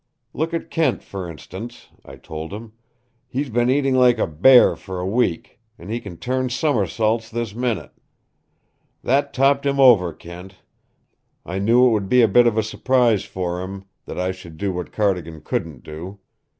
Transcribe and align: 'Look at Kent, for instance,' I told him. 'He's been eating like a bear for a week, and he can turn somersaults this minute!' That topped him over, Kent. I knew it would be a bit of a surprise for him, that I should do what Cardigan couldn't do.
'Look 0.33 0.51
at 0.51 0.71
Kent, 0.71 1.03
for 1.03 1.29
instance,' 1.29 1.89
I 2.03 2.15
told 2.15 2.51
him. 2.53 2.73
'He's 3.27 3.51
been 3.51 3.69
eating 3.69 3.93
like 3.93 4.17
a 4.17 4.25
bear 4.25 4.75
for 4.75 4.99
a 4.99 5.05
week, 5.05 5.59
and 5.77 5.91
he 5.91 5.99
can 5.99 6.17
turn 6.17 6.49
somersaults 6.49 7.29
this 7.29 7.53
minute!' 7.53 7.91
That 9.03 9.31
topped 9.31 9.63
him 9.63 9.79
over, 9.79 10.11
Kent. 10.11 10.55
I 11.45 11.59
knew 11.59 11.85
it 11.85 11.91
would 11.91 12.09
be 12.09 12.23
a 12.23 12.27
bit 12.27 12.47
of 12.47 12.57
a 12.57 12.63
surprise 12.63 13.25
for 13.25 13.61
him, 13.61 13.85
that 14.07 14.17
I 14.17 14.31
should 14.31 14.57
do 14.57 14.73
what 14.73 14.91
Cardigan 14.91 15.41
couldn't 15.41 15.83
do. 15.83 16.17